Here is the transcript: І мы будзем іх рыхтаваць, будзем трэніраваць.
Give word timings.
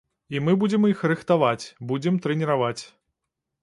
І 0.35 0.39
мы 0.45 0.55
будзем 0.63 0.87
іх 0.93 1.05
рыхтаваць, 1.13 1.69
будзем 1.93 2.21
трэніраваць. 2.27 2.79